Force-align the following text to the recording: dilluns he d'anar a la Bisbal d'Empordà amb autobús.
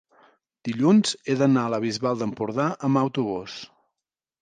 dilluns 0.69 1.11
he 1.27 1.35
d'anar 1.43 1.67
a 1.69 1.73
la 1.75 1.81
Bisbal 1.85 2.19
d'Empordà 2.25 2.69
amb 2.91 3.05
autobús. 3.07 3.63